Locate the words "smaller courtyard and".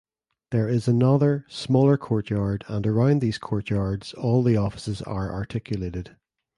1.47-2.87